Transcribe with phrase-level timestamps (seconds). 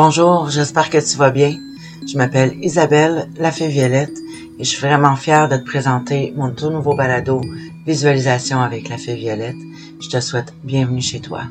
[0.00, 1.56] Bonjour, j'espère que tu vas bien.
[2.06, 4.16] Je m'appelle Isabelle Lafay Violette
[4.56, 7.40] et je suis vraiment fière de te présenter mon tout nouveau balado
[7.84, 9.56] Visualisation avec la Fée Violette.
[10.00, 11.46] Je te souhaite bienvenue chez toi.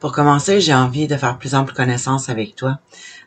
[0.00, 2.78] Pour commencer, j'ai envie de faire plus ample connaissance avec toi.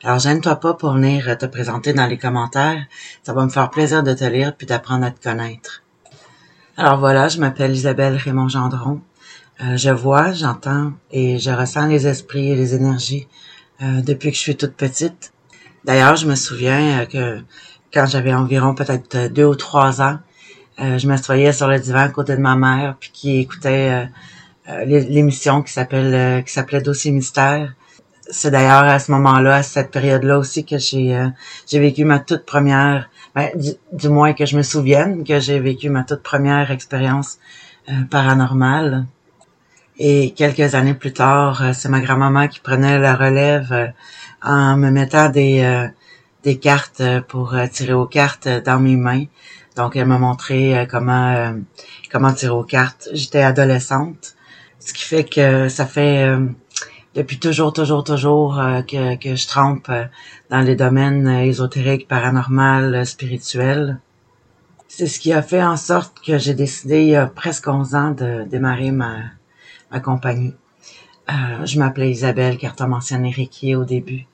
[0.04, 2.88] Alors, gêne-toi pas pour venir te présenter dans les commentaires.
[3.22, 5.84] Ça va me faire plaisir de te lire puis d'apprendre à te connaître.
[6.76, 9.00] Alors voilà, je m'appelle Isabelle Raymond Gendron.
[9.62, 13.28] Euh, je vois, j'entends et je ressens les esprits et les énergies
[13.82, 15.32] euh, depuis que je suis toute petite.
[15.86, 17.42] D'ailleurs, je me souviens euh, que
[17.94, 20.20] quand j'avais environ peut-être deux ou trois ans,
[20.78, 24.10] je m'assoyais sur le divan à côté de ma mère puis qui écoutait
[24.86, 27.74] l'émission qui s'appelle qui s'appelait Dossier mystère.
[28.30, 31.18] C'est d'ailleurs à ce moment-là, à cette période-là aussi que j'ai
[31.66, 33.52] j'ai vécu ma toute première, ben,
[33.94, 37.38] du, moins que je me souvienne que j'ai vécu ma toute première expérience
[38.12, 39.06] paranormale.
[39.98, 43.88] Et quelques années plus tard, euh, c'est ma grand-maman qui prenait la relève euh,
[44.44, 45.88] en me mettant des, euh,
[46.44, 49.24] des cartes pour tirer aux cartes dans mes mains.
[49.78, 51.54] Donc, elle m'a montré comment
[52.12, 53.10] comment tirer aux cartes.
[53.14, 54.36] J'étais adolescente,
[54.80, 56.30] ce qui fait que ça fait
[57.14, 58.56] depuis toujours, toujours, toujours
[58.88, 59.92] que, que je trempe
[60.50, 64.00] dans les domaines ésotériques, paranormal, spirituels.
[64.88, 67.96] C'est ce qui a fait en sorte que j'ai décidé il y a presque 11
[67.96, 69.18] ans de démarrer ma,
[70.00, 70.54] compagnie.
[71.30, 74.26] Euh, je m'appelais Isabelle, car tu mentionné Ricky au début.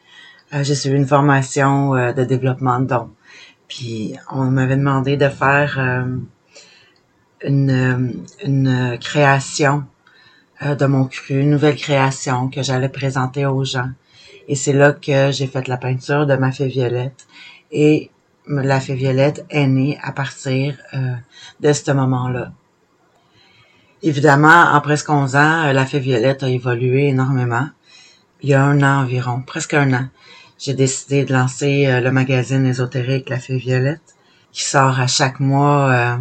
[0.53, 3.09] Euh, j'ai suivi une formation euh, de développement de dons.
[3.67, 5.79] Puis on m'avait demandé de faire
[7.41, 9.85] une, une création
[10.61, 13.89] de mon cru, une nouvelle création que j'allais présenter aux gens.
[14.49, 17.27] Et c'est là que j'ai fait la peinture de ma fée Violette.
[17.71, 18.11] Et
[18.45, 20.77] la fée Violette est née à partir
[21.61, 22.51] de ce moment-là.
[24.03, 27.69] Évidemment, en presque 11 ans, euh, la fée violette a évolué énormément.
[28.41, 30.07] Il y a un an environ, presque un an,
[30.57, 34.15] j'ai décidé de lancer euh, le magazine ésotérique La Fée Violette,
[34.51, 35.91] qui sort à chaque mois.
[35.91, 36.17] Euh.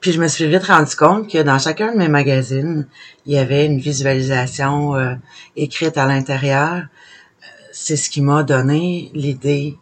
[0.00, 2.86] Puis je me suis vite rendu compte que dans chacun de mes magazines,
[3.26, 4.94] il y avait une visualisation
[5.56, 6.84] écrite à l'intérieur.
[7.72, 9.78] C'est ce qui m'a donné l'idée,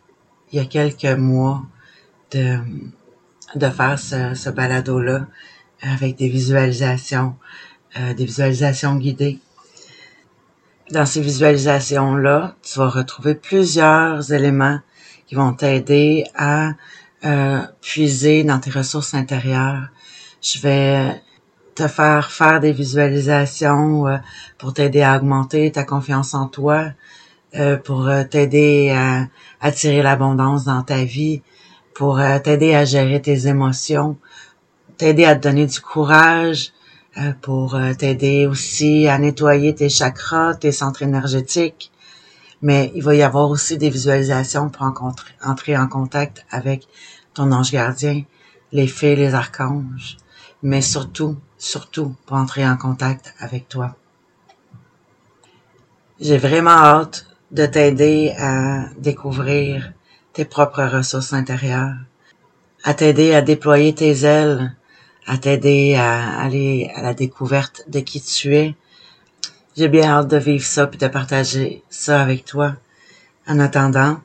[0.53, 1.63] il y a quelques mois,
[2.31, 2.59] de,
[3.57, 5.27] de faire ce, ce balado-là
[5.83, 7.35] avec des visualisations,
[7.99, 9.39] euh, des visualisations guidées.
[10.91, 14.79] Dans ces visualisations-là, tu vas retrouver plusieurs éléments
[15.27, 16.73] qui vont t'aider à
[17.25, 19.89] euh, puiser dans tes ressources intérieures.
[20.41, 21.23] Je vais
[21.75, 24.19] te faire faire des visualisations euh,
[24.59, 26.93] pour t'aider à augmenter ta confiance en toi,
[27.85, 29.27] pour t'aider à
[29.61, 31.43] attirer l'abondance dans ta vie,
[31.95, 34.17] pour t'aider à gérer tes émotions,
[35.03, 36.73] t'aider à te donner du courage,
[37.19, 41.91] euh, pour euh, t'aider aussi à nettoyer tes chakras, tes centres énergétiques.
[42.63, 44.83] Mais il va y avoir aussi des visualisations pour
[45.43, 46.87] entrer en contact avec
[47.35, 48.23] ton ange gardien,
[48.71, 50.19] les fées, les archanges,
[50.63, 53.97] mais surtout, surtout pour entrer en contact avec toi.
[56.21, 59.93] J'ai vraiment hâte de t'aider à découvrir
[60.33, 61.97] tes propres ressources intérieures,
[62.85, 64.77] à t'aider à déployer tes ailes
[65.27, 68.75] à t'aider à aller à la découverte de qui tu es.
[69.77, 72.77] J'ai bien hâte de vivre ça puis de partager ça avec toi.
[73.47, 74.21] En attendant,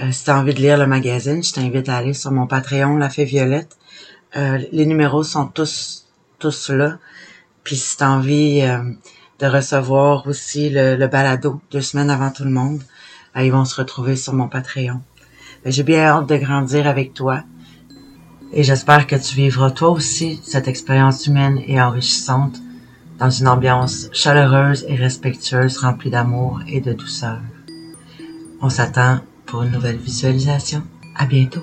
[0.00, 2.96] euh, si tu envie de lire le magazine, je t'invite à aller sur mon Patreon,
[2.96, 3.76] La Fée Violette.
[4.36, 6.06] Euh, les numéros sont tous
[6.38, 6.98] tous là.
[7.64, 8.78] Puis si tu envie euh,
[9.38, 12.82] de recevoir aussi le, le, balado deux semaines avant tout le monde,
[13.36, 15.00] ils vont se retrouver sur mon Patreon.
[15.64, 17.42] J'ai bien hâte de grandir avec toi
[18.52, 22.56] et j'espère que tu vivras toi aussi cette expérience humaine et enrichissante
[23.18, 27.40] dans une ambiance chaleureuse et respectueuse remplie d'amour et de douceur.
[28.60, 30.82] On s'attend pour une nouvelle visualisation.
[31.14, 31.62] À bientôt.